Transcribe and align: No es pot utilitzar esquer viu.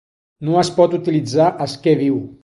No 0.47 0.55
es 0.61 0.71
pot 0.79 0.95
utilitzar 0.99 1.49
esquer 1.67 1.95
viu. 2.01 2.17